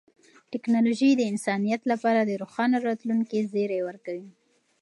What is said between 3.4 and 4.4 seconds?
زیری ورکوي.